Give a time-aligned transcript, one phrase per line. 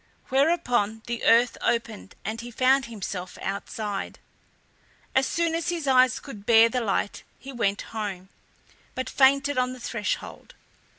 [0.29, 4.17] whereupon the earth opened, and he found himself outside.
[5.13, 8.29] As soon as his eyes could bear the light he went home,
[8.95, 10.55] but fainted on the threshold.